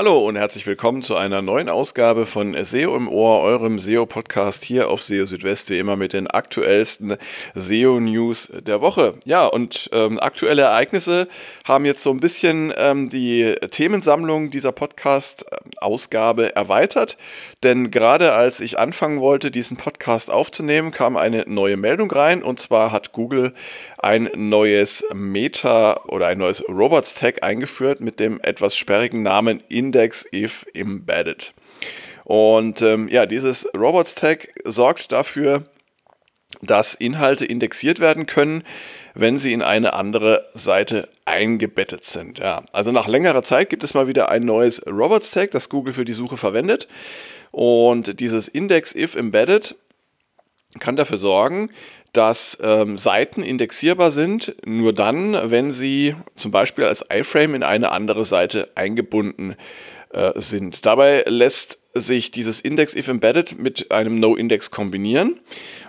Hallo 0.00 0.26
und 0.26 0.36
herzlich 0.36 0.66
willkommen 0.66 1.02
zu 1.02 1.14
einer 1.14 1.42
neuen 1.42 1.68
Ausgabe 1.68 2.24
von 2.24 2.56
SEO 2.64 2.96
im 2.96 3.06
Ohr, 3.06 3.42
eurem 3.42 3.78
SEO-Podcast 3.78 4.64
hier 4.64 4.88
auf 4.88 5.02
SEO 5.02 5.26
Südwest, 5.26 5.68
wie 5.68 5.78
immer 5.78 5.94
mit 5.94 6.14
den 6.14 6.26
aktuellsten 6.26 7.18
SEO-News 7.54 8.50
der 8.66 8.80
Woche. 8.80 9.16
Ja, 9.26 9.44
und 9.44 9.90
ähm, 9.92 10.18
aktuelle 10.18 10.62
Ereignisse 10.62 11.28
haben 11.64 11.84
jetzt 11.84 12.02
so 12.02 12.08
ein 12.12 12.20
bisschen 12.20 12.72
ähm, 12.78 13.10
die 13.10 13.54
Themensammlung 13.72 14.50
dieser 14.50 14.72
Podcast-Ausgabe 14.72 16.56
erweitert, 16.56 17.18
denn 17.62 17.90
gerade 17.90 18.32
als 18.32 18.60
ich 18.60 18.78
anfangen 18.78 19.20
wollte, 19.20 19.50
diesen 19.50 19.76
Podcast 19.76 20.30
aufzunehmen, 20.30 20.92
kam 20.92 21.18
eine 21.18 21.44
neue 21.46 21.76
Meldung 21.76 22.10
rein 22.10 22.42
und 22.42 22.58
zwar 22.58 22.90
hat 22.90 23.12
Google 23.12 23.52
ein 24.02 24.30
neues 24.34 25.04
Meta 25.12 26.04
oder 26.06 26.26
ein 26.26 26.38
neues 26.38 26.66
Robots-Tag 26.68 27.42
eingeführt 27.42 28.00
mit 28.00 28.18
dem 28.20 28.40
etwas 28.40 28.76
sperrigen 28.76 29.22
Namen 29.22 29.62
Index 29.68 30.26
if 30.32 30.66
Embedded. 30.74 31.52
Und 32.24 32.82
ähm, 32.82 33.08
ja, 33.08 33.26
dieses 33.26 33.68
Robots-Tag 33.74 34.48
sorgt 34.64 35.12
dafür, 35.12 35.64
dass 36.62 36.94
Inhalte 36.94 37.44
indexiert 37.44 38.00
werden 38.00 38.26
können, 38.26 38.64
wenn 39.14 39.38
sie 39.38 39.52
in 39.52 39.62
eine 39.62 39.92
andere 39.92 40.48
Seite 40.54 41.08
eingebettet 41.24 42.04
sind. 42.04 42.38
Ja, 42.38 42.64
also 42.72 42.92
nach 42.92 43.08
längerer 43.08 43.42
Zeit 43.42 43.70
gibt 43.70 43.84
es 43.84 43.94
mal 43.94 44.08
wieder 44.08 44.28
ein 44.30 44.42
neues 44.42 44.84
Robots-Tag, 44.86 45.50
das 45.52 45.68
Google 45.68 45.94
für 45.94 46.04
die 46.04 46.12
Suche 46.12 46.36
verwendet. 46.36 46.88
Und 47.50 48.20
dieses 48.20 48.48
Index 48.48 48.94
if 48.94 49.14
Embedded 49.14 49.76
kann 50.78 50.96
dafür 50.96 51.18
sorgen, 51.18 51.70
dass 52.12 52.58
ähm, 52.62 52.98
Seiten 52.98 53.42
indexierbar 53.42 54.10
sind, 54.10 54.54
nur 54.64 54.92
dann, 54.92 55.50
wenn 55.50 55.70
sie 55.70 56.16
zum 56.36 56.50
Beispiel 56.50 56.84
als 56.84 57.04
iFrame 57.12 57.54
in 57.54 57.62
eine 57.62 57.92
andere 57.92 58.24
Seite 58.24 58.68
eingebunden 58.74 59.56
äh, 60.12 60.32
sind. 60.40 60.84
Dabei 60.86 61.22
lässt 61.26 61.78
sich 61.94 62.30
dieses 62.30 62.60
Index 62.60 62.94
if 62.94 63.08
embedded 63.08 63.58
mit 63.58 63.90
einem 63.90 64.20
No-Index 64.20 64.70
kombinieren. 64.70 65.40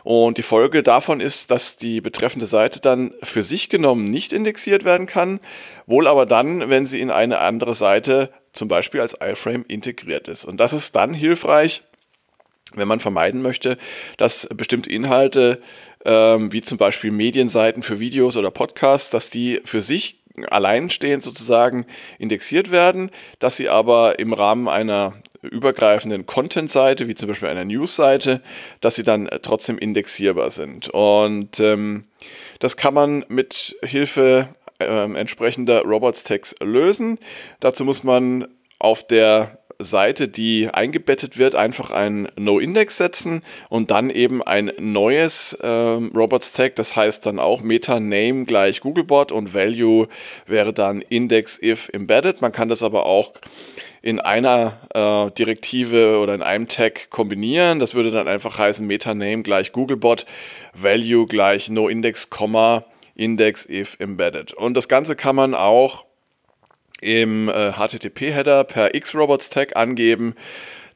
Und 0.03 0.38
die 0.38 0.44
Folge 0.44 0.83
davon 0.83 1.19
ist, 1.19 1.52
dass 1.52 1.78
die 1.78 2.02
betreffende 2.02 2.47
Seite 2.47 2.80
dann 2.80 3.13
für 3.22 3.44
sich 3.44 3.69
genommen 3.69 4.06
nicht 4.06 4.33
indexiert 4.33 4.83
werden 4.83 5.06
kann, 5.06 5.39
wohl 5.85 6.08
aber 6.08 6.25
dann, 6.25 6.69
wenn 6.69 6.88
sie 6.88 7.00
in 7.00 7.11
eine 7.11 7.39
andere 7.39 7.75
Seite 7.75 8.31
zum 8.53 8.67
Beispiel 8.67 9.00
als 9.00 9.16
iFrame 9.22 9.66
integriert 9.67 10.28
ist. 10.28 10.44
Und 10.45 10.58
das 10.58 10.73
ist 10.73 10.95
dann 10.95 11.13
hilfreich, 11.13 11.83
wenn 12.73 12.88
man 12.88 13.00
vermeiden 13.00 13.41
möchte, 13.41 13.78
dass 14.17 14.47
bestimmte 14.56 14.89
Inhalte 14.89 15.61
ähm, 16.05 16.52
wie 16.53 16.61
zum 16.61 16.77
Beispiel 16.77 17.11
Medienseiten 17.11 17.83
für 17.83 17.99
Videos 17.99 18.38
oder 18.38 18.52
Podcasts, 18.52 19.09
dass 19.09 19.30
die 19.30 19.61
für 19.66 19.81
sich 19.81 20.17
alleinstehend 20.49 21.23
sozusagen 21.23 21.85
indexiert 22.17 22.71
werden, 22.71 23.11
dass 23.39 23.57
sie 23.57 23.69
aber 23.69 24.19
im 24.19 24.33
Rahmen 24.33 24.67
einer 24.67 25.13
übergreifenden 25.41 26.25
Content-Seite, 26.25 27.07
wie 27.07 27.16
zum 27.16 27.27
Beispiel 27.27 27.49
einer 27.49 27.66
News-Seite, 27.66 28.41
dass 28.79 28.95
sie 28.95 29.03
dann 29.03 29.29
trotzdem 29.41 29.77
indexierbar 29.77 30.52
sind. 30.52 30.89
Und 30.89 31.59
ähm, 31.59 32.05
das 32.59 32.77
kann 32.77 32.94
man 32.94 33.25
mit 33.27 33.75
Hilfe 33.83 34.49
ähm, 34.79 35.16
entsprechender 35.16 35.81
Robots-Tags 35.81 36.55
lösen. 36.59 37.17
Dazu 37.59 37.85
muss 37.85 38.03
man 38.03 38.47
auf 38.77 39.05
der 39.05 39.59
Seite, 39.84 40.28
die 40.28 40.70
eingebettet 40.70 41.38
wird, 41.38 41.56
einfach 41.56 41.92
ein 41.92 42.28
No-Index 42.36 42.98
setzen 42.98 43.44
und 43.70 43.92
dann 43.92 44.10
eben 44.10 44.42
ein 44.44 44.72
neues 44.80 45.58
ähm, 45.62 46.12
Robots-Tag, 46.16 46.75
das 46.75 46.96
heißt 46.96 47.25
dann 47.25 47.40
auch 47.40 47.62
Meta-Name 47.62 48.46
gleich 48.46 48.81
Googlebot 48.81 49.31
und 49.31 49.53
Value 49.53 50.08
wäre 50.46 50.74
dann 50.74 51.02
Index 51.02 51.62
if 51.62 51.90
embedded. 51.94 52.41
Man 52.41 52.52
kann 52.52 52.70
das 52.70 52.84
aber 52.84 53.06
auch 53.06 53.34
in 54.02 54.20
einer 54.20 54.80
äh, 54.94 55.31
Direktive 55.31 56.20
oder 56.20 56.34
in 56.34 56.41
einem 56.41 56.68
Tag 56.68 57.09
kombinieren. 57.09 57.80
Das 57.80 57.94
würde 57.94 58.12
dann 58.12 58.28
einfach 58.28 58.58
heißen 58.58 58.86
Meta-Name 58.86 59.44
gleich 59.44 59.72
Googlebot, 59.72 60.25
Value 60.74 61.28
gleich 61.28 61.70
No-Index, 61.70 62.28
Index 63.16 63.70
if 63.70 63.97
embedded. 64.00 64.53
Und 64.53 64.75
das 64.75 64.88
Ganze 64.88 65.16
kann 65.16 65.36
man 65.36 65.53
auch 65.53 66.06
im 67.01 67.50
äh, 67.50 67.73
HTTP-Header 67.73 68.63
per 68.63 68.91
Xrobots-Tag 68.91 69.75
angeben. 69.75 70.35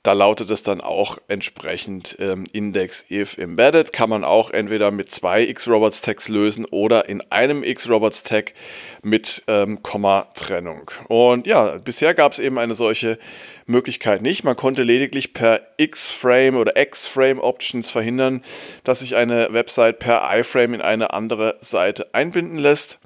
Da 0.05 0.13
lautet 0.13 0.51
es 0.51 0.61
dann 0.61 0.81
auch 0.81 1.17
entsprechend 1.29 2.15
ähm, 2.19 2.43
Index 2.53 3.03
if 3.09 3.39
embedded. 3.39 3.91
Kann 3.91 4.11
man 4.11 4.23
auch 4.23 4.51
entweder 4.51 4.91
mit 4.91 5.09
zwei 5.09 5.51
Xrobots-Tags 5.51 6.29
lösen 6.29 6.65
oder 6.65 7.09
in 7.09 7.23
einem 7.31 7.63
Xrobots-Tag 7.63 8.53
mit 9.01 9.41
ähm, 9.47 9.81
Komma-Trennung. 9.81 10.91
Und 11.07 11.47
ja, 11.47 11.77
bisher 11.77 12.13
gab 12.13 12.33
es 12.33 12.37
eben 12.39 12.59
eine 12.59 12.75
solche 12.75 13.17
Möglichkeit 13.65 14.21
nicht. 14.21 14.43
Man 14.43 14.55
konnte 14.55 14.83
lediglich 14.83 15.33
per 15.33 15.61
X-Frame 15.77 16.57
oder 16.57 16.77
X-Frame-Options 16.77 17.89
verhindern, 17.89 18.43
dass 18.83 18.99
sich 18.99 19.15
eine 19.15 19.53
Website 19.53 19.97
per 19.97 20.21
iFrame 20.37 20.75
in 20.75 20.81
eine 20.81 21.13
andere 21.13 21.57
Seite 21.61 22.13
einbinden 22.13 22.59
lässt. 22.59 22.99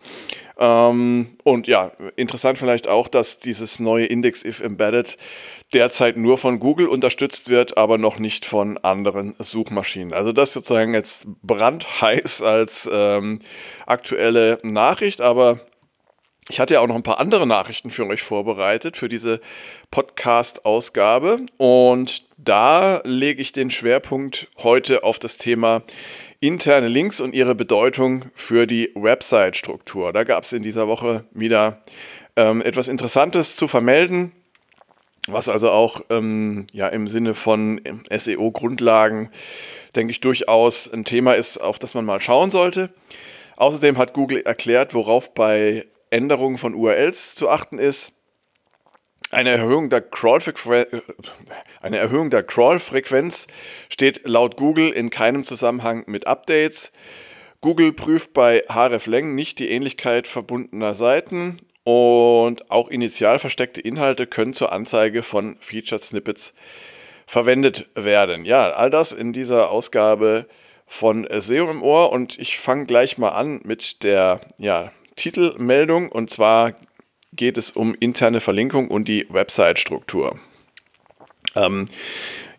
Ähm, 0.59 1.37
und 1.43 1.67
ja, 1.67 1.93
interessant 2.17 2.57
vielleicht 2.59 2.87
auch, 2.87 3.07
dass 3.07 3.39
dieses 3.39 3.79
neue 3.79 4.05
Index 4.05 4.43
if 4.43 4.59
Embedded 4.59 5.17
derzeit 5.73 6.17
nur 6.17 6.37
von 6.37 6.59
Google 6.59 6.87
unterstützt 6.87 7.47
wird, 7.47 7.77
aber 7.77 7.97
noch 7.97 8.19
nicht 8.19 8.45
von 8.45 8.77
anderen 8.77 9.35
Suchmaschinen. 9.39 10.13
Also 10.13 10.33
das 10.33 10.51
sozusagen 10.51 10.93
jetzt 10.93 11.27
brandheiß 11.43 12.41
als 12.41 12.89
ähm, 12.91 13.39
aktuelle 13.85 14.59
Nachricht, 14.63 15.21
aber 15.21 15.61
ich 16.49 16.59
hatte 16.59 16.73
ja 16.73 16.79
auch 16.81 16.87
noch 16.87 16.95
ein 16.95 17.03
paar 17.03 17.19
andere 17.19 17.45
Nachrichten 17.45 17.91
für 17.91 18.07
euch 18.07 18.23
vorbereitet 18.23 18.97
für 18.97 19.07
diese 19.07 19.39
Podcast-Ausgabe 19.91 21.45
und 21.57 22.23
da 22.37 23.01
lege 23.05 23.41
ich 23.41 23.51
den 23.51 23.69
Schwerpunkt 23.69 24.47
heute 24.57 25.03
auf 25.03 25.19
das 25.19 25.37
Thema 25.37 25.83
interne 26.39 26.87
Links 26.87 27.19
und 27.19 27.33
ihre 27.33 27.55
Bedeutung 27.55 28.25
für 28.33 28.65
die 28.65 28.91
Website-Struktur. 28.95 30.13
Da 30.13 30.23
gab 30.23 30.43
es 30.43 30.53
in 30.53 30.63
dieser 30.63 30.87
Woche 30.87 31.25
wieder 31.31 31.81
ähm, 32.35 32.61
etwas 32.61 32.87
Interessantes 32.87 33.55
zu 33.55 33.67
vermelden, 33.67 34.31
was 35.27 35.49
also 35.49 35.69
auch 35.69 36.01
ähm, 36.09 36.67
ja, 36.71 36.87
im 36.87 37.07
Sinne 37.07 37.33
von 37.33 37.81
SEO-Grundlagen, 38.09 39.29
denke 39.95 40.11
ich, 40.11 40.21
durchaus 40.21 40.91
ein 40.91 41.03
Thema 41.03 41.33
ist, 41.33 41.57
auf 41.57 41.77
das 41.77 41.93
man 41.93 42.05
mal 42.05 42.21
schauen 42.21 42.51
sollte. 42.51 42.93
Außerdem 43.57 43.97
hat 43.97 44.13
Google 44.13 44.41
erklärt, 44.41 44.93
worauf 44.93 45.33
bei 45.33 45.85
Änderungen 46.09 46.57
von 46.57 46.73
URLs 46.73 47.35
zu 47.35 47.49
achten 47.49 47.77
ist. 47.77 48.13
Eine 49.31 49.49
Erhöhung 49.49 49.89
der 49.91 50.01
Crawl-Frequenz 52.41 53.47
steht 53.89 54.21
laut 54.23 54.57
Google 54.57 54.89
in 54.89 55.11
keinem 55.11 55.43
Zusammenhang 55.43 56.03
mit 56.07 56.25
Updates. 56.25 56.91
Google 57.61 57.93
prüft 57.93 58.33
bei 58.33 58.63
hreflang 58.67 59.35
nicht 59.35 59.59
die 59.59 59.69
Ähnlichkeit 59.69 60.25
verbundener 60.27 60.95
Seiten 60.95 61.59
und 61.83 62.71
auch 62.71 62.87
initial 62.87 63.37
versteckte 63.37 63.81
Inhalte 63.81 64.25
können 64.25 64.53
zur 64.53 64.71
Anzeige 64.71 65.21
von 65.21 65.57
Featured 65.59 66.01
Snippets 66.01 66.53
verwendet 67.27 67.87
werden. 67.93 68.45
Ja, 68.45 68.71
all 68.71 68.89
das 68.89 69.11
in 69.11 69.33
dieser 69.33 69.69
Ausgabe 69.69 70.47
von 70.87 71.27
SEO 71.29 71.69
im 71.69 71.83
Ohr 71.83 72.11
und 72.11 72.39
ich 72.39 72.57
fange 72.57 72.87
gleich 72.87 73.19
mal 73.19 73.29
an 73.29 73.61
mit 73.63 74.01
der 74.03 74.41
ja, 74.57 74.91
Titelmeldung 75.15 76.11
und 76.11 76.31
zwar 76.31 76.73
geht 77.33 77.57
es 77.57 77.71
um 77.71 77.95
interne 77.95 78.39
Verlinkung 78.39 78.89
und 78.89 79.07
die 79.07 79.27
Website-Struktur. 79.29 80.39
Ähm, 81.55 81.87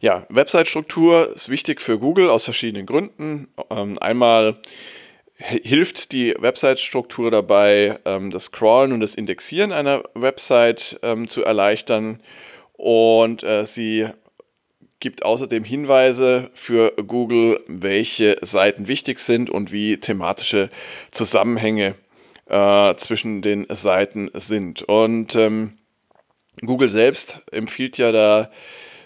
ja, 0.00 0.26
Website-Struktur 0.28 1.34
ist 1.34 1.48
wichtig 1.48 1.80
für 1.80 1.98
Google 1.98 2.30
aus 2.30 2.44
verschiedenen 2.44 2.86
Gründen. 2.86 3.48
Ähm, 3.70 3.98
einmal 3.98 4.56
hilft 5.36 6.12
die 6.12 6.34
Website-Struktur 6.38 7.30
dabei, 7.30 7.98
ähm, 8.04 8.30
das 8.30 8.52
Crawlen 8.52 8.92
und 8.92 9.00
das 9.00 9.14
Indexieren 9.14 9.72
einer 9.72 10.04
Website 10.14 10.98
ähm, 11.02 11.28
zu 11.28 11.42
erleichtern. 11.42 12.22
Und 12.74 13.42
äh, 13.42 13.66
sie 13.66 14.08
gibt 15.00 15.24
außerdem 15.24 15.64
Hinweise 15.64 16.50
für 16.54 16.92
Google, 16.92 17.60
welche 17.66 18.38
Seiten 18.42 18.86
wichtig 18.86 19.18
sind 19.18 19.48
und 19.48 19.72
wie 19.72 19.96
thematische 19.96 20.70
Zusammenhänge 21.10 21.88
äh, 21.88 22.09
zwischen 22.50 23.42
den 23.42 23.66
Seiten 23.70 24.30
sind. 24.34 24.82
Und 24.82 25.36
ähm, 25.36 25.78
Google 26.60 26.90
selbst 26.90 27.40
empfiehlt 27.52 27.96
ja 27.96 28.12
da 28.12 28.50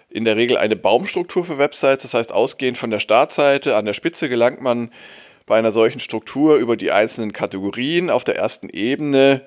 in 0.08 0.24
der 0.24 0.36
Regel 0.36 0.56
eine 0.56 0.76
Baumstruktur 0.76 1.44
für 1.44 1.58
Websites. 1.58 2.02
Das 2.02 2.14
heißt, 2.14 2.32
ausgehend 2.32 2.78
von 2.78 2.90
der 2.90 3.00
Startseite 3.00 3.76
an 3.76 3.84
der 3.84 3.94
Spitze 3.94 4.28
gelangt 4.28 4.60
man 4.60 4.90
bei 5.46 5.56
einer 5.58 5.72
solchen 5.72 6.00
Struktur 6.00 6.56
über 6.56 6.76
die 6.76 6.90
einzelnen 6.90 7.32
Kategorien 7.32 8.10
auf 8.10 8.24
der 8.24 8.36
ersten 8.36 8.68
Ebene, 8.70 9.42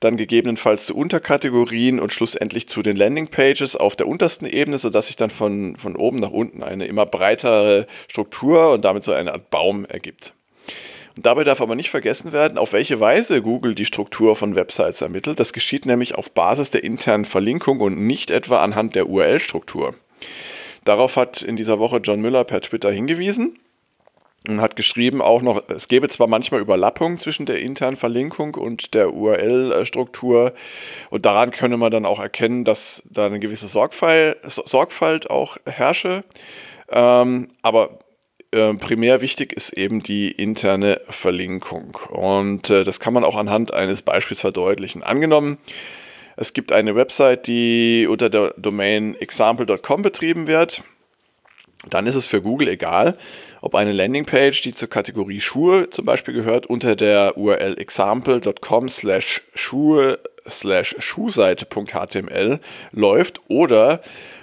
dann 0.00 0.16
gegebenenfalls 0.16 0.86
zu 0.86 0.96
Unterkategorien 0.96 2.00
und 2.00 2.12
schlussendlich 2.12 2.68
zu 2.68 2.82
den 2.82 2.96
Landingpages 2.96 3.76
auf 3.76 3.94
der 3.94 4.08
untersten 4.08 4.46
Ebene, 4.46 4.78
sodass 4.78 5.08
sich 5.08 5.16
dann 5.16 5.30
von, 5.30 5.76
von 5.76 5.94
oben 5.94 6.20
nach 6.20 6.30
unten 6.30 6.62
eine 6.62 6.86
immer 6.86 7.04
breitere 7.04 7.86
Struktur 8.08 8.72
und 8.72 8.84
damit 8.84 9.04
so 9.04 9.12
eine 9.12 9.32
Art 9.32 9.50
Baum 9.50 9.84
ergibt. 9.84 10.34
Und 11.16 11.26
dabei 11.26 11.44
darf 11.44 11.60
aber 11.60 11.74
nicht 11.74 11.90
vergessen 11.90 12.32
werden, 12.32 12.58
auf 12.58 12.72
welche 12.72 13.00
Weise 13.00 13.42
Google 13.42 13.74
die 13.74 13.84
Struktur 13.84 14.34
von 14.36 14.54
Websites 14.54 15.00
ermittelt. 15.00 15.38
Das 15.40 15.52
geschieht 15.52 15.84
nämlich 15.84 16.14
auf 16.14 16.32
Basis 16.32 16.70
der 16.70 16.84
internen 16.84 17.24
Verlinkung 17.24 17.80
und 17.80 17.98
nicht 17.98 18.30
etwa 18.30 18.62
anhand 18.62 18.94
der 18.94 19.08
URL-Struktur. 19.08 19.94
Darauf 20.84 21.16
hat 21.16 21.42
in 21.42 21.56
dieser 21.56 21.78
Woche 21.78 21.98
John 21.98 22.20
Müller 22.20 22.44
per 22.44 22.60
Twitter 22.60 22.90
hingewiesen 22.90 23.58
und 24.48 24.60
hat 24.60 24.74
geschrieben 24.74 25.22
auch 25.22 25.42
noch, 25.42 25.68
es 25.68 25.86
gäbe 25.86 26.08
zwar 26.08 26.26
manchmal 26.26 26.60
Überlappungen 26.60 27.18
zwischen 27.18 27.46
der 27.46 27.60
internen 27.60 27.96
Verlinkung 27.96 28.54
und 28.54 28.94
der 28.94 29.14
URL-Struktur 29.14 30.52
und 31.10 31.24
daran 31.24 31.52
könne 31.52 31.76
man 31.76 31.92
dann 31.92 32.06
auch 32.06 32.18
erkennen, 32.18 32.64
dass 32.64 33.02
da 33.08 33.26
eine 33.26 33.38
gewisse 33.38 33.68
Sorgfalt, 33.68 34.38
Sorgfalt 34.46 35.30
auch 35.30 35.58
herrsche, 35.64 36.24
ähm, 36.90 37.50
aber 37.62 38.00
äh, 38.52 38.74
primär 38.74 39.20
wichtig 39.20 39.52
ist 39.52 39.70
eben 39.70 40.02
die 40.02 40.30
interne 40.30 41.00
Verlinkung 41.08 41.98
und 42.10 42.70
äh, 42.70 42.84
das 42.84 43.00
kann 43.00 43.14
man 43.14 43.24
auch 43.24 43.36
anhand 43.36 43.72
eines 43.72 44.02
Beispiels 44.02 44.40
verdeutlichen. 44.40 45.02
Angenommen, 45.02 45.58
es 46.36 46.52
gibt 46.52 46.72
eine 46.72 46.94
Website, 46.94 47.46
die 47.46 48.06
unter 48.08 48.30
der 48.30 48.54
Domain 48.56 49.14
example.com 49.16 50.02
betrieben 50.02 50.46
wird. 50.46 50.82
Dann 51.88 52.06
ist 52.06 52.14
es 52.14 52.26
für 52.26 52.40
Google 52.40 52.68
egal, 52.68 53.18
ob 53.60 53.74
eine 53.74 53.92
Landingpage, 53.92 54.62
die 54.62 54.72
zur 54.72 54.88
Kategorie 54.88 55.40
Schuhe 55.40 55.90
zum 55.90 56.04
Beispiel 56.04 56.32
gehört, 56.32 56.66
unter 56.66 56.94
der 56.94 57.36
URL 57.36 57.78
example.com 57.78 58.88
slash 58.88 59.42
Schuhe 59.54 60.20
slash 60.48 60.94
Schuhseite.html 60.98 62.60
läuft 62.92 63.40
oder 63.48 64.02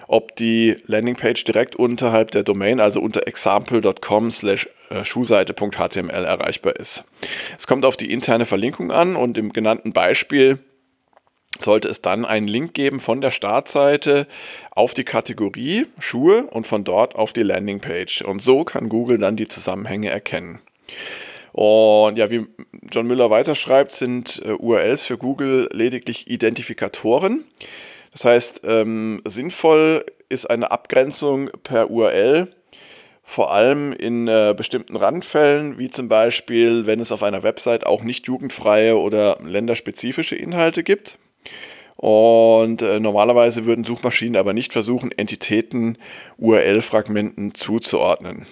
ob 0.09 0.35
die 0.35 0.77
Landingpage 0.87 1.43
direkt 1.43 1.75
unterhalb 1.75 2.31
der 2.31 2.41
Domain, 2.41 2.79
also 2.79 2.99
unter 2.99 3.27
example.com 3.27 4.31
slash 4.31 4.67
äh, 4.89 5.05
Schuhseite.html 5.05 6.25
erreichbar 6.25 6.77
ist. 6.77 7.03
Es 7.59 7.67
kommt 7.67 7.85
auf 7.85 7.95
die 7.95 8.11
interne 8.11 8.47
Verlinkung 8.47 8.91
an 8.91 9.15
und 9.15 9.37
im 9.37 9.53
genannten 9.53 9.93
Beispiel 9.93 10.57
sollte 11.59 11.89
es 11.89 12.01
dann 12.01 12.25
einen 12.25 12.47
Link 12.47 12.73
geben 12.73 12.99
von 12.99 13.21
der 13.21 13.29
Startseite 13.29 14.25
auf 14.71 14.95
die 14.95 15.03
Kategorie 15.03 15.85
Schuhe 15.99 16.45
und 16.45 16.65
von 16.65 16.83
dort 16.83 17.13
auf 17.13 17.31
die 17.31 17.43
Landingpage. 17.43 18.23
Und 18.23 18.41
so 18.41 18.63
kann 18.63 18.89
Google 18.89 19.19
dann 19.19 19.35
die 19.35 19.47
Zusammenhänge 19.47 20.09
erkennen. 20.09 20.59
Und 21.51 22.17
ja, 22.17 22.31
wie 22.31 22.47
John 22.91 23.05
Müller 23.05 23.29
weiterschreibt, 23.29 23.91
sind 23.91 24.41
äh, 24.43 24.53
URLs 24.53 25.03
für 25.03 25.19
Google 25.19 25.69
lediglich 25.71 26.27
Identifikatoren. 26.27 27.43
Das 28.11 28.25
heißt, 28.25 28.61
ähm, 28.63 29.21
sinnvoll 29.25 30.05
ist 30.29 30.49
eine 30.49 30.71
Abgrenzung 30.71 31.49
per 31.63 31.89
URL, 31.89 32.53
vor 33.23 33.51
allem 33.51 33.93
in 33.93 34.27
äh, 34.27 34.55
bestimmten 34.57 34.95
Randfällen, 34.95 35.77
wie 35.77 35.89
zum 35.91 36.09
Beispiel, 36.09 36.87
wenn 36.87 36.99
es 36.99 37.11
auf 37.11 37.21
einer 37.21 37.43
Website 37.43 37.85
auch 37.85 38.01
nicht 38.01 38.25
jugendfreie 38.25 38.97
oder 38.97 39.37
länderspezifische 39.43 40.35
Inhalte 40.35 40.83
gibt. 40.83 41.19
Und 41.95 42.81
äh, 42.81 42.99
normalerweise 42.99 43.65
würden 43.65 43.83
Suchmaschinen 43.83 44.37
aber 44.37 44.53
nicht 44.53 44.71
versuchen, 44.71 45.11
Entitäten 45.11 45.97
URL-Fragmenten 46.37 47.53
zuzuordnen. 47.53 48.45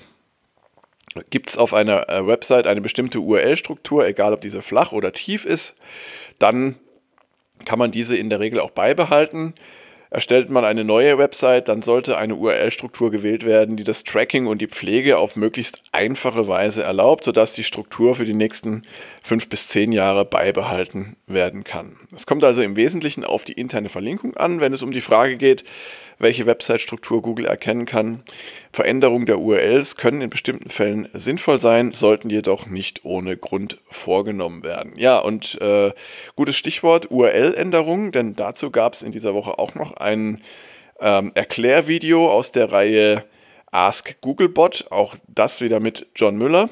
Gibt 1.30 1.50
es 1.50 1.58
auf 1.58 1.74
einer 1.74 2.10
äh, 2.10 2.28
Website 2.28 2.68
eine 2.68 2.82
bestimmte 2.82 3.20
URL-Struktur, 3.20 4.06
egal 4.06 4.34
ob 4.34 4.42
diese 4.42 4.62
flach 4.62 4.92
oder 4.92 5.14
tief 5.14 5.46
ist, 5.46 5.76
dann 6.40 6.76
kann 7.66 7.80
man 7.80 7.92
diese 7.92 8.18
in 8.18 8.30
der 8.30 8.40
Regel 8.40 8.60
auch 8.60 8.72
beibehalten. 8.72 9.54
Erstellt 10.10 10.50
man 10.50 10.64
eine 10.64 10.86
neue 10.86 11.18
Website, 11.18 11.68
dann 11.68 11.82
sollte 11.82 12.18
eine 12.18 12.36
URL-Struktur 12.36 13.12
gewählt 13.12 13.46
werden, 13.46 13.76
die 13.76 13.84
das 13.84 14.06
Tracking 14.06 14.48
und 14.48 14.62
die 14.62 14.68
Pflege 14.68 15.18
auf 15.18 15.36
möglichst 15.36 15.84
einfache 15.92 16.48
Weise 16.48 16.82
erlaubt, 16.82 17.26
sodass 17.26 17.54
die 17.54 17.66
Struktur 17.66 18.16
für 18.16 18.24
die 18.24 18.34
nächsten 18.34 18.84
fünf 19.22 19.50
bis 19.50 19.68
zehn 19.68 19.92
Jahre 19.92 20.24
beibehalten 20.24 21.18
werden 21.28 21.66
kann. 21.66 21.98
Es 22.16 22.26
kommt 22.26 22.46
also 22.46 22.62
im 22.62 22.78
Wesentlichen 22.78 23.26
auf 23.26 23.44
die 23.44 23.54
interne 23.54 23.90
Verlinkung 23.90 24.38
an, 24.38 24.62
wenn 24.62 24.72
es 24.72 24.82
um 24.82 24.92
die 24.92 25.02
Frage 25.02 25.36
geht, 25.36 25.66
welche 26.20 26.46
Website-Struktur 26.46 27.22
Google 27.22 27.46
erkennen 27.46 27.86
kann. 27.86 28.24
Veränderungen 28.72 29.26
der 29.26 29.40
URLs 29.40 29.96
können 29.96 30.22
in 30.22 30.30
bestimmten 30.30 30.70
Fällen 30.70 31.10
sinnvoll 31.14 31.60
sein, 31.60 31.92
sollten 31.92 32.30
jedoch 32.30 32.66
nicht 32.68 33.06
ohne 33.06 33.38
Grund 33.38 33.80
vorgenommen 33.90 34.64
werden. 34.64 34.94
Ja, 34.98 35.20
und 35.20 35.60
äh, 35.62 35.92
gutes 36.36 36.56
Stichwort 36.56 37.12
URL-Änderungen, 37.12 38.12
denn 38.12 38.34
dazu 38.34 38.72
gab 38.72 38.94
es 38.94 39.02
in 39.02 39.12
dieser 39.12 39.34
Woche 39.34 39.60
auch 39.60 39.76
noch 39.76 39.98
ein 39.98 40.42
ähm, 41.00 41.32
Erklärvideo 41.36 42.30
aus 42.32 42.52
der 42.52 42.72
Reihe 42.72 43.24
Ask 43.72 44.16
Googlebot, 44.22 44.88
auch 44.90 45.16
das 45.28 45.62
wieder 45.62 45.80
mit 45.80 46.08
John 46.16 46.38
Müller. 46.38 46.70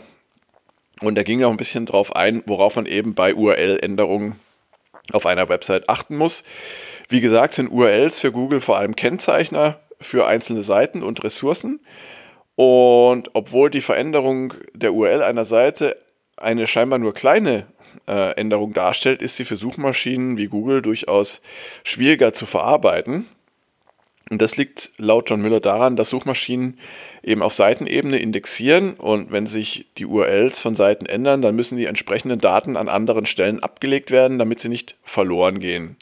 Und 1.02 1.18
er 1.18 1.24
ging 1.24 1.44
auch 1.44 1.52
ein 1.52 1.58
bisschen 1.58 1.86
darauf 1.86 2.16
ein, 2.16 2.42
worauf 2.46 2.76
man 2.78 2.86
eben 2.86 3.16
bei 3.16 3.36
URL-Änderungen 3.36 4.40
auf 5.12 5.26
einer 5.26 5.50
Website 5.50 5.90
achten 5.90 6.16
muss. 6.18 6.44
Wie 7.10 7.22
gesagt, 7.22 7.54
sind 7.54 7.70
URLs 7.70 8.20
für 8.20 8.32
Google 8.32 8.62
vor 8.62 8.78
allem 8.78 8.96
Kennzeichner 8.96 9.80
für 10.02 10.28
einzelne 10.28 10.64
Seiten 10.64 11.04
und 11.04 11.24
Ressourcen. 11.24 11.80
Und 12.56 13.30
obwohl 13.34 13.70
die 13.70 13.82
Veränderung 13.82 14.54
der 14.74 14.94
URL 14.94 15.22
einer 15.22 15.46
Seite 15.46 15.98
eine 16.38 16.68
scheinbar 16.68 17.00
nur 17.00 17.14
kleine 17.14 17.68
äh, 18.08 18.36
Änderung 18.36 18.74
darstellt, 18.74 19.22
ist 19.22 19.38
sie 19.38 19.46
für 19.46 19.56
Suchmaschinen 19.56 20.38
wie 20.38 20.48
Google 20.48 20.82
durchaus 20.82 21.42
schwieriger 21.84 22.34
zu 22.34 22.46
verarbeiten. 22.46 23.26
Und 24.32 24.42
das 24.42 24.58
liegt 24.58 24.92
laut 24.98 25.30
John 25.30 25.42
Müller 25.42 25.60
daran, 25.60 25.96
dass 25.96 26.10
Suchmaschinen 26.10 26.80
eben 27.22 27.44
auf 27.44 27.54
Seitenebene 27.54 28.18
indexieren 28.18 28.96
und 28.96 29.32
wenn 29.32 29.46
sich 29.46 29.86
die 29.98 30.06
URLs 30.06 30.60
von 30.60 30.74
Seiten 30.74 31.06
ändern, 31.06 31.44
dann 31.44 31.56
müssen 31.56 31.78
die 31.78 31.86
entsprechenden 31.86 32.40
Daten 32.40 32.76
an 32.76 32.90
anderen 32.90 33.28
Stellen 33.28 33.62
abgelegt 33.62 34.10
werden, 34.10 34.40
damit 34.40 34.60
sie 34.60 34.70
nicht 34.70 34.96
verloren 35.04 35.60
gehen. 35.60 35.98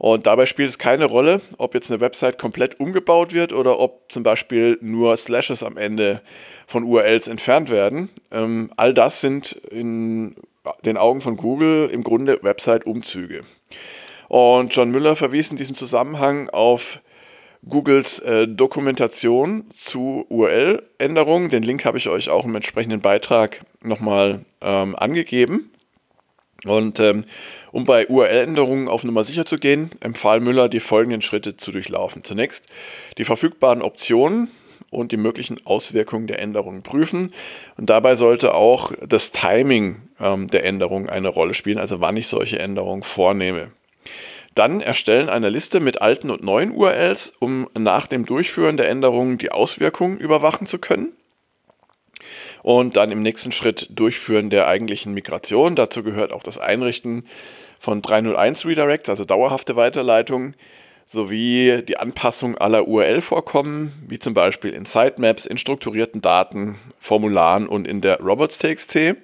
Und 0.00 0.24
dabei 0.26 0.46
spielt 0.46 0.70
es 0.70 0.78
keine 0.78 1.04
Rolle, 1.04 1.42
ob 1.58 1.74
jetzt 1.74 1.90
eine 1.90 2.00
Website 2.00 2.38
komplett 2.38 2.80
umgebaut 2.80 3.34
wird 3.34 3.52
oder 3.52 3.78
ob 3.78 4.10
zum 4.10 4.22
Beispiel 4.22 4.78
nur 4.80 5.14
Slashes 5.18 5.62
am 5.62 5.76
Ende 5.76 6.22
von 6.66 6.84
URLs 6.84 7.28
entfernt 7.28 7.68
werden. 7.68 8.08
Ähm, 8.30 8.72
all 8.78 8.94
das 8.94 9.20
sind 9.20 9.52
in 9.70 10.36
den 10.86 10.96
Augen 10.96 11.20
von 11.20 11.36
Google 11.36 11.90
im 11.92 12.02
Grunde 12.02 12.38
Website-Umzüge. 12.42 13.42
Und 14.28 14.74
John 14.74 14.90
Müller 14.90 15.16
verwies 15.16 15.50
in 15.50 15.58
diesem 15.58 15.74
Zusammenhang 15.74 16.48
auf 16.48 17.00
Googles 17.68 18.20
äh, 18.20 18.48
Dokumentation 18.48 19.66
zu 19.68 20.24
URL-Änderungen. 20.30 21.50
Den 21.50 21.62
Link 21.62 21.84
habe 21.84 21.98
ich 21.98 22.08
euch 22.08 22.30
auch 22.30 22.46
im 22.46 22.54
entsprechenden 22.54 23.02
Beitrag 23.02 23.60
nochmal 23.82 24.46
ähm, 24.62 24.96
angegeben. 24.96 25.70
Und 26.64 27.00
ähm, 27.00 27.24
um 27.72 27.84
bei 27.84 28.06
URL-Änderungen 28.08 28.88
auf 28.88 29.04
Nummer 29.04 29.24
sicher 29.24 29.46
zu 29.46 29.58
gehen, 29.58 29.90
empfahl 30.00 30.40
Müller, 30.40 30.68
die 30.68 30.80
folgenden 30.80 31.22
Schritte 31.22 31.56
zu 31.56 31.72
durchlaufen. 31.72 32.24
Zunächst 32.24 32.64
die 33.18 33.24
verfügbaren 33.24 33.82
Optionen 33.82 34.48
und 34.90 35.12
die 35.12 35.16
möglichen 35.16 35.64
Auswirkungen 35.66 36.26
der 36.26 36.40
Änderungen 36.40 36.82
prüfen. 36.82 37.32
Und 37.76 37.90
dabei 37.90 38.16
sollte 38.16 38.54
auch 38.54 38.92
das 39.06 39.30
Timing 39.32 40.02
ähm, 40.20 40.48
der 40.48 40.64
Änderung 40.64 41.08
eine 41.08 41.28
Rolle 41.28 41.54
spielen, 41.54 41.78
also 41.78 42.00
wann 42.00 42.16
ich 42.16 42.26
solche 42.28 42.58
Änderungen 42.58 43.04
vornehme. 43.04 43.70
Dann 44.56 44.80
erstellen 44.80 45.28
eine 45.28 45.48
Liste 45.48 45.78
mit 45.78 46.02
alten 46.02 46.28
und 46.28 46.42
neuen 46.42 46.72
URLs, 46.72 47.32
um 47.38 47.68
nach 47.78 48.08
dem 48.08 48.26
Durchführen 48.26 48.76
der 48.76 48.88
Änderungen 48.88 49.38
die 49.38 49.52
Auswirkungen 49.52 50.18
überwachen 50.18 50.66
zu 50.66 50.78
können 50.78 51.12
und 52.62 52.96
dann 52.96 53.10
im 53.10 53.22
nächsten 53.22 53.52
Schritt 53.52 53.88
Durchführen 53.90 54.50
der 54.50 54.66
eigentlichen 54.66 55.14
Migration. 55.14 55.76
Dazu 55.76 56.02
gehört 56.02 56.32
auch 56.32 56.42
das 56.42 56.58
Einrichten 56.58 57.26
von 57.78 58.02
301 58.02 58.66
Redirects, 58.66 59.08
also 59.08 59.24
dauerhafte 59.24 59.76
Weiterleitungen, 59.76 60.54
sowie 61.08 61.82
die 61.82 61.96
Anpassung 61.96 62.56
aller 62.56 62.86
URL-Vorkommen, 62.86 63.92
wie 64.06 64.18
zum 64.18 64.34
Beispiel 64.34 64.72
in 64.72 64.84
Sitemaps, 64.84 65.46
in 65.46 65.58
strukturierten 65.58 66.20
Daten, 66.20 66.78
Formularen 67.00 67.66
und 67.66 67.88
in 67.88 68.00
der 68.00 68.20
Robots.txt. 68.20 69.16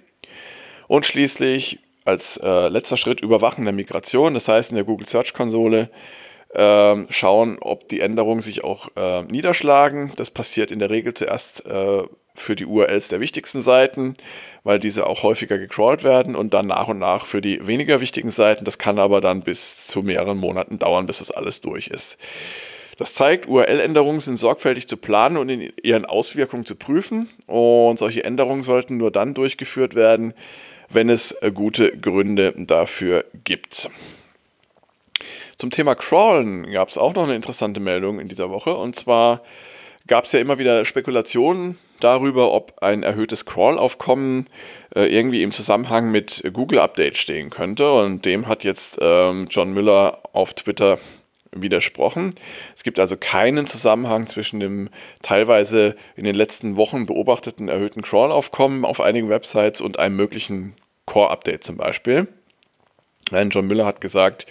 Und 0.88 1.06
schließlich 1.06 1.78
als 2.04 2.38
äh, 2.42 2.68
letzter 2.68 2.96
Schritt 2.96 3.20
Überwachen 3.20 3.64
der 3.64 3.72
Migration, 3.72 4.34
das 4.34 4.48
heißt 4.48 4.70
in 4.70 4.76
der 4.76 4.84
Google 4.84 5.06
Search 5.06 5.34
Konsole 5.34 5.90
äh, 6.54 6.96
schauen, 7.10 7.58
ob 7.60 7.88
die 7.88 8.00
Änderungen 8.00 8.42
sich 8.42 8.64
auch 8.64 8.88
äh, 8.96 9.22
niederschlagen. 9.22 10.12
Das 10.16 10.30
passiert 10.30 10.70
in 10.70 10.78
der 10.78 10.90
Regel 10.90 11.14
zuerst 11.14 11.66
äh, 11.66 12.02
für 12.34 12.56
die 12.56 12.66
URLs 12.66 13.08
der 13.08 13.20
wichtigsten 13.20 13.62
Seiten, 13.62 14.16
weil 14.62 14.78
diese 14.78 15.06
auch 15.06 15.22
häufiger 15.22 15.58
gecrawlt 15.58 16.04
werden 16.04 16.36
und 16.36 16.54
dann 16.54 16.66
nach 16.66 16.88
und 16.88 16.98
nach 16.98 17.26
für 17.26 17.40
die 17.40 17.66
weniger 17.66 18.00
wichtigen 18.00 18.30
Seiten. 18.30 18.64
Das 18.64 18.78
kann 18.78 18.98
aber 18.98 19.20
dann 19.20 19.42
bis 19.42 19.86
zu 19.86 20.02
mehreren 20.02 20.38
Monaten 20.38 20.78
dauern, 20.78 21.06
bis 21.06 21.18
das 21.18 21.30
alles 21.30 21.60
durch 21.60 21.88
ist. 21.88 22.18
Das 22.98 23.12
zeigt, 23.12 23.46
URL-Änderungen 23.46 24.20
sind 24.20 24.38
sorgfältig 24.38 24.88
zu 24.88 24.96
planen 24.96 25.36
und 25.36 25.50
in 25.50 25.72
ihren 25.82 26.06
Auswirkungen 26.06 26.64
zu 26.64 26.76
prüfen. 26.76 27.28
Und 27.46 27.98
solche 27.98 28.24
Änderungen 28.24 28.62
sollten 28.62 28.96
nur 28.96 29.10
dann 29.10 29.34
durchgeführt 29.34 29.94
werden, 29.94 30.32
wenn 30.88 31.10
es 31.10 31.32
äh, 31.42 31.50
gute 31.52 31.96
Gründe 31.98 32.54
dafür 32.56 33.24
gibt. 33.44 33.90
Zum 35.58 35.70
Thema 35.70 35.94
Crawlen 35.94 36.70
gab 36.70 36.88
es 36.88 36.98
auch 36.98 37.14
noch 37.14 37.24
eine 37.24 37.34
interessante 37.34 37.80
Meldung 37.80 38.20
in 38.20 38.28
dieser 38.28 38.50
Woche. 38.50 38.74
Und 38.74 38.96
zwar 38.96 39.42
gab 40.06 40.24
es 40.24 40.32
ja 40.32 40.40
immer 40.40 40.58
wieder 40.58 40.84
Spekulationen 40.84 41.78
darüber, 42.00 42.52
ob 42.52 42.82
ein 42.82 43.02
erhöhtes 43.02 43.46
Crawl-Aufkommen 43.46 44.48
äh, 44.94 45.06
irgendwie 45.06 45.42
im 45.42 45.52
Zusammenhang 45.52 46.10
mit 46.10 46.42
Google 46.52 46.78
Update 46.80 47.16
stehen 47.16 47.48
könnte. 47.48 47.90
Und 47.90 48.26
dem 48.26 48.48
hat 48.48 48.64
jetzt 48.64 48.98
ähm, 49.00 49.46
John 49.50 49.72
Müller 49.72 50.20
auf 50.32 50.52
Twitter 50.52 50.98
widersprochen. 51.52 52.34
Es 52.74 52.82
gibt 52.82 52.98
also 52.98 53.16
keinen 53.16 53.66
Zusammenhang 53.66 54.26
zwischen 54.26 54.60
dem 54.60 54.90
teilweise 55.22 55.96
in 56.16 56.24
den 56.24 56.34
letzten 56.34 56.76
Wochen 56.76 57.06
beobachteten 57.06 57.68
erhöhten 57.68 58.02
Crawl-Aufkommen 58.02 58.84
auf 58.84 59.00
einigen 59.00 59.30
Websites 59.30 59.80
und 59.80 59.98
einem 59.98 60.16
möglichen 60.16 60.74
Core-Update 61.06 61.64
zum 61.64 61.78
Beispiel. 61.78 62.28
Nein, 63.30 63.50
John 63.50 63.66
Müller 63.66 63.86
hat 63.86 64.00
gesagt, 64.00 64.46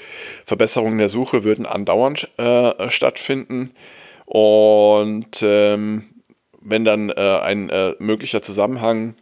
Verbesserungen 0.46 0.98
der 0.98 1.10
Suche 1.10 1.44
würden 1.44 1.65
andauernd 1.65 2.29
äh, 2.38 2.89
stattfinden. 2.89 3.72
Und 4.25 5.41
ähm, 5.41 6.05
wenn 6.62 6.84
dann 6.84 7.10
äh, 7.10 7.39
ein 7.39 7.70
äh, 7.70 7.94
möglicher 8.00 8.41
Zusammenhang 8.41 9.15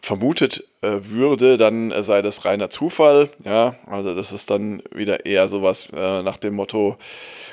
vermutet 0.00 0.64
äh, 0.80 0.98
würde, 1.02 1.58
dann 1.58 1.90
äh, 1.90 2.02
sei 2.02 2.22
das 2.22 2.44
reiner 2.44 2.70
Zufall. 2.70 3.30
Ja, 3.44 3.74
also 3.86 4.14
das 4.14 4.32
ist 4.32 4.48
dann 4.50 4.82
wieder 4.92 5.26
eher 5.26 5.48
sowas 5.48 5.88
äh, 5.94 6.22
nach 6.22 6.36
dem 6.36 6.54
Motto 6.54 6.96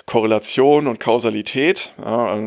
Korrelation 0.05 0.87
und 0.87 0.99
Kausalität, 0.99 1.93
ja, 1.97 2.39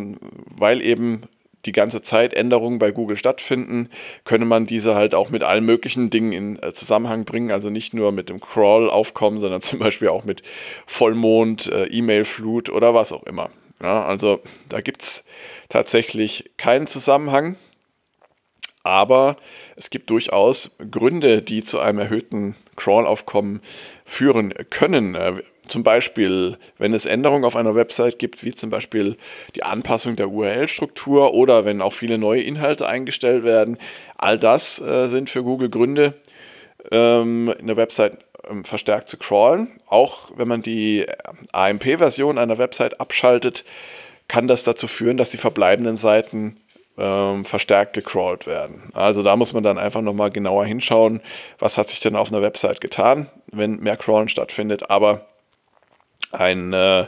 weil 0.56 0.80
eben 0.80 1.22
die 1.66 1.72
ganze 1.72 2.02
Zeit 2.02 2.34
Änderungen 2.34 2.78
bei 2.78 2.90
Google 2.90 3.16
stattfinden, 3.16 3.90
könne 4.24 4.44
man 4.44 4.66
diese 4.66 4.94
halt 4.94 5.14
auch 5.14 5.30
mit 5.30 5.42
allen 5.42 5.64
möglichen 5.64 6.10
Dingen 6.10 6.32
in 6.32 6.62
äh, 6.62 6.72
Zusammenhang 6.72 7.24
bringen. 7.24 7.50
Also 7.50 7.70
nicht 7.70 7.94
nur 7.94 8.12
mit 8.12 8.28
dem 8.28 8.40
Crawl-Aufkommen, 8.40 9.40
sondern 9.40 9.60
zum 9.60 9.78
Beispiel 9.78 10.08
auch 10.08 10.24
mit 10.24 10.42
Vollmond, 10.86 11.70
äh, 11.72 11.86
E-Mail-Flut 11.86 12.70
oder 12.70 12.94
was 12.94 13.12
auch 13.12 13.24
immer. 13.24 13.50
Ja, 13.82 14.04
also 14.04 14.40
da 14.68 14.80
gibt 14.80 15.02
es 15.02 15.24
tatsächlich 15.68 16.50
keinen 16.56 16.88
Zusammenhang, 16.88 17.56
aber 18.88 19.36
es 19.76 19.90
gibt 19.90 20.08
durchaus 20.08 20.74
Gründe, 20.90 21.42
die 21.42 21.62
zu 21.62 21.78
einem 21.78 21.98
erhöhten 21.98 22.56
Crawl-Aufkommen 22.76 23.60
führen 24.06 24.54
können. 24.70 25.14
Äh, 25.14 25.42
zum 25.68 25.82
Beispiel, 25.82 26.56
wenn 26.78 26.94
es 26.94 27.04
Änderungen 27.04 27.44
auf 27.44 27.54
einer 27.54 27.74
Website 27.74 28.18
gibt, 28.18 28.42
wie 28.42 28.54
zum 28.54 28.70
Beispiel 28.70 29.18
die 29.54 29.62
Anpassung 29.62 30.16
der 30.16 30.30
URL-Struktur 30.30 31.34
oder 31.34 31.66
wenn 31.66 31.82
auch 31.82 31.92
viele 31.92 32.16
neue 32.16 32.42
Inhalte 32.42 32.88
eingestellt 32.88 33.44
werden. 33.44 33.76
All 34.16 34.38
das 34.38 34.80
äh, 34.80 35.08
sind 35.08 35.28
für 35.28 35.42
Google 35.42 35.68
Gründe, 35.68 36.14
ähm, 36.90 37.54
eine 37.60 37.76
Website 37.76 38.16
ähm, 38.48 38.64
verstärkt 38.64 39.10
zu 39.10 39.18
crawlen. 39.18 39.80
Auch 39.86 40.30
wenn 40.34 40.48
man 40.48 40.62
die 40.62 41.04
AMP-Version 41.52 42.38
einer 42.38 42.56
Website 42.56 42.98
abschaltet, 42.98 43.64
kann 44.28 44.48
das 44.48 44.64
dazu 44.64 44.88
führen, 44.88 45.18
dass 45.18 45.30
die 45.30 45.38
verbleibenden 45.38 45.98
Seiten 45.98 46.56
ähm, 46.98 47.44
verstärkt 47.44 47.92
gecrawlt 47.92 48.46
werden. 48.46 48.90
Also 48.92 49.22
da 49.22 49.36
muss 49.36 49.52
man 49.52 49.62
dann 49.62 49.78
einfach 49.78 50.00
nochmal 50.02 50.30
genauer 50.30 50.66
hinschauen, 50.66 51.20
was 51.58 51.78
hat 51.78 51.88
sich 51.88 52.00
denn 52.00 52.16
auf 52.16 52.28
einer 52.28 52.42
Website 52.42 52.80
getan, 52.80 53.28
wenn 53.52 53.78
mehr 53.80 53.96
Crawlen 53.96 54.28
stattfindet. 54.28 54.90
Aber 54.90 55.26
ein 56.32 56.72
äh, 56.72 57.06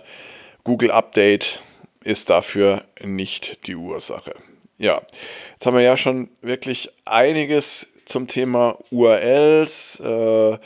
Google-Update 0.65 1.61
ist 2.05 2.31
dafür 2.31 2.85
nicht 3.03 3.67
die 3.67 3.75
Ursache. 3.75 4.35
Ja, 4.79 5.03
jetzt 5.53 5.67
haben 5.67 5.77
wir 5.77 5.83
ja 5.83 5.97
schon 5.97 6.31
wirklich 6.41 6.91
einiges 7.05 7.87
zum 8.07 8.27
Thema 8.27 8.79
URLs, 8.91 10.01
äh, 10.01 10.59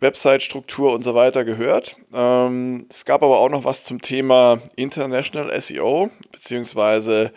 Website-Struktur 0.00 0.92
und 0.92 1.02
so 1.02 1.14
weiter 1.14 1.44
gehört. 1.44 1.96
Ähm, 2.12 2.86
es 2.90 3.04
gab 3.04 3.22
aber 3.22 3.38
auch 3.38 3.48
noch 3.48 3.64
was 3.64 3.84
zum 3.84 4.00
Thema 4.00 4.60
International 4.76 5.60
SEO, 5.60 6.10
beziehungsweise 6.30 7.32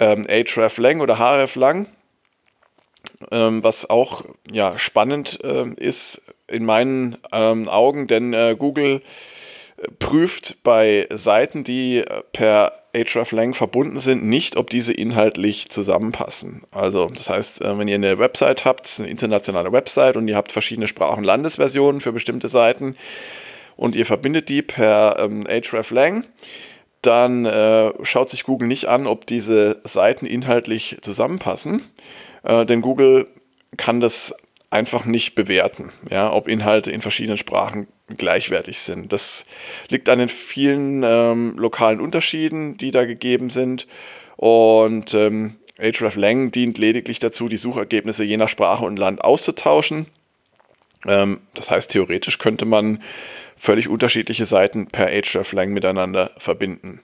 ähm, 0.00 0.26
hreflang 0.26 1.00
oder 1.00 1.18
hreflang, 1.18 1.86
ähm, 3.30 3.62
was 3.62 3.88
auch 3.88 4.24
ja, 4.50 4.78
spannend 4.78 5.38
ähm, 5.44 5.74
ist 5.76 6.20
in 6.48 6.64
meinen 6.64 7.18
ähm, 7.32 7.68
Augen, 7.68 8.08
denn 8.08 8.32
äh, 8.32 8.56
Google 8.58 9.02
äh, 9.76 9.88
prüft 9.98 10.62
bei 10.64 11.06
Seiten, 11.10 11.62
die 11.62 11.98
äh, 11.98 12.22
per 12.32 12.72
hreflang 12.92 13.54
verbunden 13.54 14.00
sind, 14.00 14.24
nicht, 14.24 14.56
ob 14.56 14.68
diese 14.68 14.92
inhaltlich 14.92 15.68
zusammenpassen. 15.68 16.62
Also 16.72 17.08
das 17.08 17.30
heißt, 17.30 17.60
äh, 17.60 17.78
wenn 17.78 17.86
ihr 17.86 17.94
eine 17.94 18.18
Website 18.18 18.64
habt, 18.64 18.90
eine 18.98 19.08
internationale 19.08 19.70
Website 19.70 20.16
und 20.16 20.26
ihr 20.26 20.36
habt 20.36 20.50
verschiedene 20.50 20.88
Sprachen 20.88 21.22
Landesversionen 21.22 22.00
für 22.00 22.12
bestimmte 22.12 22.48
Seiten 22.48 22.96
und 23.76 23.94
ihr 23.94 24.06
verbindet 24.06 24.48
die 24.48 24.62
per 24.62 25.16
ähm, 25.20 25.46
hreflang, 25.46 26.24
dann 27.02 27.46
äh, 27.46 27.92
schaut 28.02 28.30
sich 28.30 28.44
Google 28.44 28.68
nicht 28.68 28.86
an, 28.86 29.06
ob 29.06 29.26
diese 29.26 29.80
Seiten 29.84 30.26
inhaltlich 30.26 30.98
zusammenpassen, 31.02 31.82
äh, 32.42 32.66
denn 32.66 32.82
Google 32.82 33.26
kann 33.76 34.00
das 34.00 34.34
einfach 34.70 35.04
nicht 35.04 35.34
bewerten, 35.34 35.92
ja, 36.08 36.32
ob 36.32 36.46
Inhalte 36.46 36.90
in 36.90 37.02
verschiedenen 37.02 37.38
Sprachen 37.38 37.88
gleichwertig 38.16 38.80
sind. 38.80 39.12
Das 39.12 39.44
liegt 39.88 40.08
an 40.08 40.18
den 40.18 40.28
vielen 40.28 41.02
ähm, 41.04 41.54
lokalen 41.56 42.00
Unterschieden, 42.00 42.76
die 42.76 42.90
da 42.90 43.04
gegeben 43.04 43.50
sind. 43.50 43.86
Und 44.36 45.12
ähm, 45.14 45.56
hreflang 45.78 46.50
dient 46.50 46.78
lediglich 46.78 47.18
dazu, 47.18 47.48
die 47.48 47.56
Suchergebnisse 47.56 48.24
je 48.24 48.36
nach 48.36 48.48
Sprache 48.48 48.84
und 48.84 48.96
Land 48.96 49.22
auszutauschen. 49.22 50.06
Ähm, 51.06 51.40
das 51.54 51.70
heißt, 51.70 51.90
theoretisch 51.90 52.38
könnte 52.38 52.64
man 52.64 53.02
völlig 53.60 53.88
unterschiedliche 53.88 54.46
Seiten 54.46 54.86
per 54.86 55.08
hreflang 55.08 55.70
miteinander 55.70 56.30
verbinden. 56.38 57.00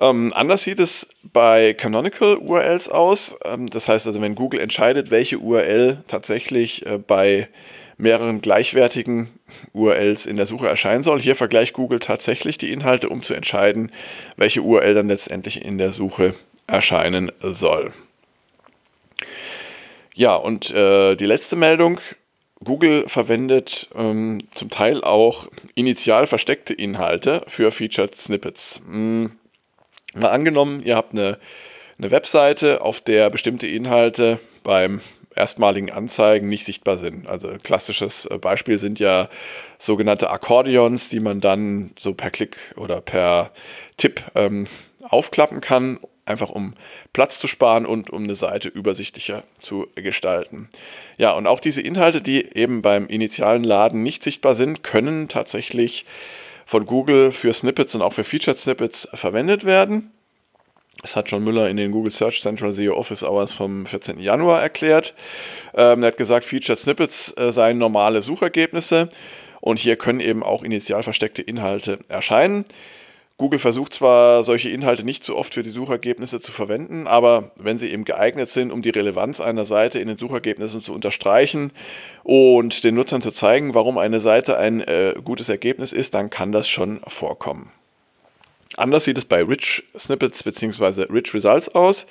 Ähm, 0.00 0.32
anders 0.32 0.62
sieht 0.62 0.78
es 0.78 1.08
bei 1.22 1.74
Canonical 1.74 2.36
URLs 2.36 2.88
aus. 2.88 3.36
Ähm, 3.44 3.68
das 3.68 3.88
heißt 3.88 4.06
also, 4.06 4.22
wenn 4.22 4.36
Google 4.36 4.60
entscheidet, 4.60 5.10
welche 5.10 5.38
URL 5.38 6.04
tatsächlich 6.06 6.86
äh, 6.86 6.98
bei 6.98 7.48
mehreren 7.98 8.40
gleichwertigen 8.40 9.28
URLs 9.74 10.24
in 10.24 10.36
der 10.36 10.46
Suche 10.46 10.68
erscheinen 10.68 11.02
soll. 11.02 11.20
Hier 11.20 11.36
vergleicht 11.36 11.74
Google 11.74 11.98
tatsächlich 11.98 12.58
die 12.58 12.72
Inhalte, 12.72 13.08
um 13.08 13.22
zu 13.22 13.34
entscheiden, 13.34 13.90
welche 14.36 14.62
URL 14.62 14.94
dann 14.94 15.08
letztendlich 15.08 15.64
in 15.64 15.78
der 15.78 15.90
Suche 15.90 16.34
erscheinen 16.66 17.32
soll. 17.42 17.92
Ja, 20.14 20.36
und 20.36 20.70
äh, 20.70 21.16
die 21.16 21.26
letzte 21.26 21.56
Meldung. 21.56 22.00
Google 22.64 23.08
verwendet 23.08 23.88
ähm, 23.94 24.38
zum 24.54 24.70
Teil 24.70 25.02
auch 25.02 25.48
initial 25.74 26.26
versteckte 26.26 26.72
Inhalte 26.72 27.42
für 27.48 27.72
Featured 27.72 28.14
Snippets. 28.14 28.80
Hm 28.86 29.32
Mal 30.14 30.28
angenommen, 30.28 30.82
ihr 30.84 30.96
habt 30.96 31.12
eine, 31.12 31.38
eine 31.98 32.10
Webseite, 32.10 32.82
auf 32.82 33.00
der 33.00 33.30
bestimmte 33.30 33.66
Inhalte 33.66 34.38
beim 34.62 35.00
erstmaligen 35.34 35.90
Anzeigen 35.90 36.50
nicht 36.50 36.66
sichtbar 36.66 36.98
sind. 36.98 37.26
Also 37.26 37.48
ein 37.48 37.62
klassisches 37.62 38.26
äh, 38.26 38.36
Beispiel 38.36 38.76
sind 38.76 38.98
ja 38.98 39.30
sogenannte 39.78 40.28
Akkordeons, 40.28 41.08
die 41.08 41.20
man 41.20 41.40
dann 41.40 41.92
so 41.98 42.12
per 42.12 42.30
Klick 42.30 42.58
oder 42.76 43.00
per 43.00 43.52
Tipp 43.96 44.22
ähm, 44.34 44.66
aufklappen 45.08 45.62
kann, 45.62 45.98
einfach 46.24 46.50
um 46.50 46.74
Platz 47.12 47.38
zu 47.38 47.48
sparen 47.48 47.86
und 47.86 48.10
um 48.10 48.24
eine 48.24 48.34
Seite 48.34 48.68
übersichtlicher 48.68 49.42
zu 49.60 49.88
gestalten. 49.94 50.68
Ja, 51.18 51.32
und 51.32 51.46
auch 51.46 51.60
diese 51.60 51.80
Inhalte, 51.80 52.22
die 52.22 52.56
eben 52.56 52.82
beim 52.82 53.08
initialen 53.08 53.64
Laden 53.64 54.02
nicht 54.02 54.22
sichtbar 54.22 54.54
sind, 54.54 54.82
können 54.82 55.28
tatsächlich 55.28 56.06
von 56.64 56.86
Google 56.86 57.32
für 57.32 57.52
Snippets 57.52 57.94
und 57.94 58.02
auch 58.02 58.12
für 58.12 58.24
Featured 58.24 58.58
Snippets 58.58 59.08
verwendet 59.12 59.64
werden. 59.64 60.12
Das 61.00 61.16
hat 61.16 61.30
John 61.30 61.42
Müller 61.42 61.68
in 61.68 61.76
den 61.76 61.90
Google 61.90 62.12
Search 62.12 62.42
Central 62.42 62.72
SEO 62.72 62.94
Office 62.94 63.24
Hours 63.24 63.50
vom 63.50 63.86
14. 63.86 64.20
Januar 64.20 64.62
erklärt. 64.62 65.14
Ähm, 65.74 66.02
er 66.02 66.08
hat 66.08 66.16
gesagt, 66.16 66.46
Featured 66.46 66.78
Snippets 66.78 67.36
äh, 67.36 67.52
seien 67.52 67.78
normale 67.78 68.22
Suchergebnisse 68.22 69.08
und 69.60 69.78
hier 69.78 69.96
können 69.96 70.20
eben 70.20 70.42
auch 70.42 70.62
initial 70.62 71.02
versteckte 71.02 71.42
Inhalte 71.42 72.00
erscheinen. 72.08 72.64
Google 73.38 73.58
versucht 73.58 73.94
zwar, 73.94 74.44
solche 74.44 74.68
Inhalte 74.68 75.04
nicht 75.04 75.24
so 75.24 75.36
oft 75.36 75.54
für 75.54 75.62
die 75.62 75.70
Suchergebnisse 75.70 76.40
zu 76.40 76.52
verwenden, 76.52 77.06
aber 77.06 77.50
wenn 77.56 77.78
sie 77.78 77.90
eben 77.90 78.04
geeignet 78.04 78.48
sind, 78.48 78.70
um 78.70 78.82
die 78.82 78.90
Relevanz 78.90 79.40
einer 79.40 79.64
Seite 79.64 79.98
in 79.98 80.08
den 80.08 80.18
Suchergebnissen 80.18 80.80
zu 80.80 80.92
unterstreichen 80.92 81.72
und 82.22 82.84
den 82.84 82.94
Nutzern 82.94 83.22
zu 83.22 83.32
zeigen, 83.32 83.74
warum 83.74 83.98
eine 83.98 84.20
Seite 84.20 84.58
ein 84.58 84.80
äh, 84.82 85.14
gutes 85.24 85.48
Ergebnis 85.48 85.92
ist, 85.92 86.14
dann 86.14 86.30
kann 86.30 86.52
das 86.52 86.68
schon 86.68 87.00
vorkommen. 87.06 87.72
Anders 88.76 89.04
sieht 89.04 89.18
es 89.18 89.24
bei 89.24 89.42
Rich 89.42 89.84
Snippets 89.98 90.42
bzw. 90.42 91.06
Rich 91.10 91.34
Results 91.34 91.68
aus, 91.68 92.06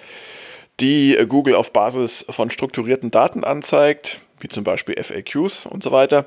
die 0.80 1.16
äh, 1.16 1.26
Google 1.26 1.56
auf 1.56 1.72
Basis 1.72 2.26
von 2.30 2.52
strukturierten 2.52 3.12
Daten 3.12 3.44
anzeigt, 3.44 4.20
wie 4.40 4.50
zum 4.50 4.64
Beispiel 4.64 5.02
FAQs 5.02 5.66
und 5.66 5.84
so 5.84 5.92
weiter. 5.92 6.26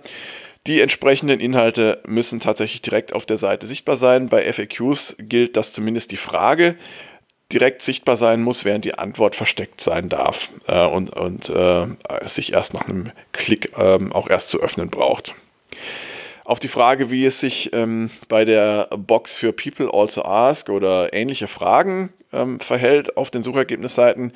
Die 0.66 0.80
entsprechenden 0.80 1.40
Inhalte 1.40 2.00
müssen 2.06 2.40
tatsächlich 2.40 2.80
direkt 2.80 3.12
auf 3.12 3.26
der 3.26 3.36
Seite 3.36 3.66
sichtbar 3.66 3.98
sein. 3.98 4.28
Bei 4.28 4.50
FAQs 4.50 5.16
gilt, 5.18 5.56
dass 5.56 5.74
zumindest 5.74 6.10
die 6.10 6.16
Frage 6.16 6.76
direkt 7.52 7.82
sichtbar 7.82 8.16
sein 8.16 8.42
muss, 8.42 8.64
während 8.64 8.86
die 8.86 8.94
Antwort 8.94 9.36
versteckt 9.36 9.82
sein 9.82 10.08
darf 10.08 10.48
äh, 10.66 10.86
und, 10.86 11.10
und 11.10 11.50
äh, 11.50 11.86
sich 12.26 12.54
erst 12.54 12.72
nach 12.72 12.88
einem 12.88 13.12
Klick 13.32 13.72
ähm, 13.76 14.12
auch 14.12 14.28
erst 14.28 14.48
zu 14.48 14.60
öffnen 14.60 14.88
braucht. 14.88 15.34
Auf 16.44 16.60
die 16.60 16.68
Frage, 16.68 17.10
wie 17.10 17.26
es 17.26 17.40
sich 17.40 17.72
ähm, 17.72 18.10
bei 18.28 18.44
der 18.44 18.88
Box 18.96 19.34
für 19.34 19.52
People 19.52 19.90
Also 19.92 20.24
Ask 20.24 20.68
oder 20.70 21.12
ähnliche 21.12 21.48
Fragen 21.48 22.12
ähm, 22.34 22.60
verhält 22.60 23.16
auf 23.16 23.30
den 23.30 23.42
Suchergebnisseiten, 23.42 24.32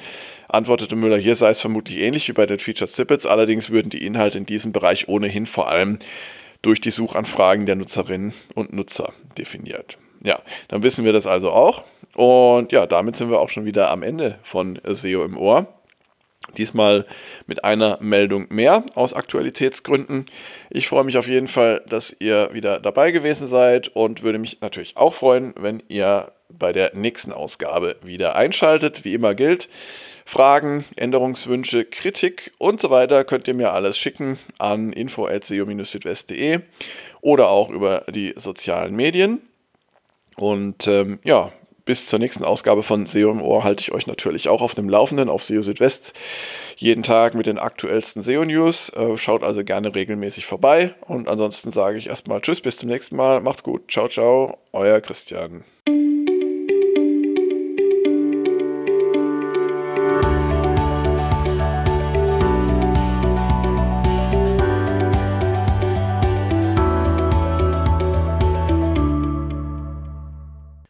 antwortete 0.49 0.97
Müller, 0.97 1.19
hier 1.19 1.37
sei 1.37 1.50
es 1.50 1.61
vermutlich 1.61 1.99
ähnlich 1.99 2.28
wie 2.28 2.33
bei 2.33 2.47
den 2.47 2.59
Featured 2.59 2.90
Snippets, 2.90 3.26
allerdings 3.26 3.71
würden 3.71 3.90
die 3.90 4.05
Inhalte 4.05 4.38
in 4.38 4.47
diesem 4.47 4.73
Bereich 4.73 5.09
ohnehin 5.09 5.47
vor 5.47 5.69
allem 5.69 5.99
durch 6.62 6.81
die 6.81 6.90
Suchanfragen 6.90 7.67
der 7.67 7.76
Nutzerinnen 7.76 8.33
und 8.55 8.73
Nutzer 8.73 9.12
definiert. 9.37 9.99
Ja, 10.23 10.40
dann 10.69 10.83
wissen 10.83 11.05
wir 11.05 11.12
das 11.12 11.26
also 11.26 11.50
auch. 11.52 11.85
Und 12.14 12.73
ja, 12.73 12.87
damit 12.87 13.17
sind 13.17 13.31
wir 13.31 13.40
auch 13.40 13.49
schon 13.49 13.64
wieder 13.64 13.90
am 13.90 14.02
Ende 14.02 14.38
von 14.43 14.81
SEO 14.85 15.25
im 15.25 15.37
Ohr. 15.37 15.67
Diesmal 16.57 17.07
mit 17.47 17.64
einer 17.64 17.99
Meldung 18.00 18.47
mehr 18.49 18.85
aus 18.95 19.12
Aktualitätsgründen. 19.12 20.26
Ich 20.71 20.88
freue 20.88 21.05
mich 21.05 21.19
auf 21.19 21.28
jeden 21.28 21.49
Fall, 21.49 21.83
dass 21.88 22.14
ihr 22.19 22.50
wieder 22.52 22.81
dabei 22.81 23.11
gewesen 23.11 23.49
seid 23.49 23.88
und 23.88 24.23
würde 24.23 24.38
mich 24.38 24.61
natürlich 24.61 24.97
auch 24.97 25.14
freuen, 25.14 25.55
wenn 25.59 25.83
ihr 25.88 26.33
bei 26.49 26.73
der 26.73 26.95
nächsten 26.95 27.33
Ausgabe 27.33 27.97
wieder 28.02 28.37
einschaltet. 28.37 29.05
Wie 29.05 29.14
immer 29.14 29.35
gilt, 29.35 29.69
Fragen, 30.25 30.85
Änderungswünsche, 30.97 31.85
Kritik 31.85 32.52
und 32.59 32.81
so 32.81 32.90
weiter 32.90 33.25
könnt 33.25 33.49
ihr 33.49 33.55
mir 33.55 33.73
alles 33.73 33.97
schicken 33.97 34.38
an 34.59 34.93
info.seo-südwest.de 34.93 36.61
oder 37.21 37.49
auch 37.49 37.71
über 37.71 38.05
die 38.11 38.35
sozialen 38.37 38.95
Medien. 38.95 39.40
Und 40.37 40.87
ähm, 40.87 41.19
ja, 41.25 41.52
bis 41.88 42.07
zur 42.07 42.19
nächsten 42.19 42.45
Ausgabe 42.45 42.83
von 42.83 43.07
SEO 43.07 43.31
im 43.31 43.40
Ohr 43.40 43.64
halte 43.64 43.81
ich 43.81 43.93
euch 43.93 44.07
natürlich 44.07 44.49
auch 44.49 44.61
auf 44.61 44.75
dem 44.75 44.90
Laufenden 44.90 45.31
auf 45.31 45.43
SEO 45.43 45.62
Südwest. 45.62 46.12
Jeden 46.76 47.02
Tag 47.02 47.35
mit 47.35 47.47
den 47.47 47.59
aktuellsten 47.59 48.23
SEO-News. 48.23 48.90
Äh, 48.90 49.17
schaut 49.17 49.43
also 49.43 49.64
gerne 49.64 49.95
regelmäßig 49.95 50.45
vorbei. 50.45 50.95
Und 51.07 51.28
ansonsten 51.28 51.73
sage 51.73 51.97
ich 51.97 52.09
erstmal 52.09 52.43
Tschüss, 52.43 52.61
bis 52.61 52.76
zum 52.76 52.90
nächsten 52.90 53.17
Mal. 53.17 53.40
Macht's 53.40 53.62
gut. 53.62 53.90
Ciao, 53.90 54.07
ciao. 54.09 54.59
Euer 54.73 55.00
Christian. 55.00 55.64